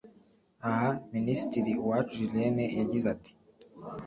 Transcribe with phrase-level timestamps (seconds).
[0.69, 3.31] Aha Minisitiri Uwacu Julienne yagize ati